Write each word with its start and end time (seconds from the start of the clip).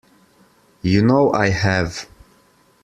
You 0.81 1.03
know 1.03 1.31
I 1.31 1.49
have. 1.49 2.07